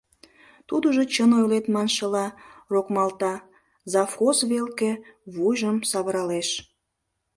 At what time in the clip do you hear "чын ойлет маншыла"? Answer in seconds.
1.13-2.25